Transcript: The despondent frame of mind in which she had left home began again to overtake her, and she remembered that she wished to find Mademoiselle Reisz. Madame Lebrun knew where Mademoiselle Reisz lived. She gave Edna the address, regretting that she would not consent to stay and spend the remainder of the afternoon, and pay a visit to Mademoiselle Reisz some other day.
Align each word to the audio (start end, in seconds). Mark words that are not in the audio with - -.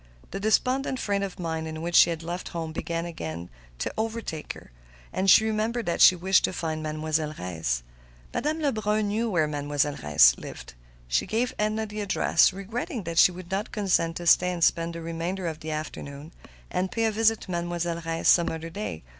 The 0.31 0.39
despondent 0.39 0.99
frame 0.99 1.21
of 1.21 1.37
mind 1.37 1.67
in 1.67 1.79
which 1.79 1.93
she 1.93 2.09
had 2.09 2.23
left 2.23 2.47
home 2.57 2.71
began 2.71 3.05
again 3.05 3.51
to 3.77 3.93
overtake 3.99 4.53
her, 4.53 4.71
and 5.13 5.29
she 5.29 5.45
remembered 5.45 5.85
that 5.85 6.01
she 6.01 6.15
wished 6.15 6.43
to 6.45 6.53
find 6.53 6.81
Mademoiselle 6.81 7.35
Reisz. 7.37 7.83
Madame 8.33 8.57
Lebrun 8.61 9.09
knew 9.09 9.29
where 9.29 9.47
Mademoiselle 9.47 9.97
Reisz 10.01 10.35
lived. 10.39 10.73
She 11.07 11.27
gave 11.27 11.53
Edna 11.59 11.85
the 11.85 12.01
address, 12.01 12.51
regretting 12.51 13.03
that 13.03 13.19
she 13.19 13.31
would 13.31 13.51
not 13.51 13.71
consent 13.71 14.15
to 14.15 14.25
stay 14.25 14.51
and 14.51 14.63
spend 14.63 14.95
the 14.95 15.03
remainder 15.03 15.45
of 15.45 15.59
the 15.59 15.69
afternoon, 15.69 16.31
and 16.71 16.91
pay 16.91 17.05
a 17.05 17.11
visit 17.11 17.41
to 17.41 17.51
Mademoiselle 17.51 18.01
Reisz 18.03 18.25
some 18.27 18.49
other 18.49 18.71
day. 18.71 19.03